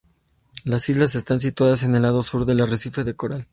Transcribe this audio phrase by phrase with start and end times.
[0.65, 3.47] Las islas están situadas en el lado sur del arrecife de coral.